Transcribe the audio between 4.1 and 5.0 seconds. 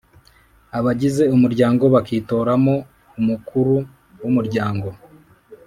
wumuryango